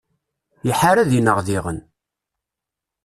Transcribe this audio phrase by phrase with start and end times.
[0.71, 1.79] Iḥar ad inaɣ diɣen.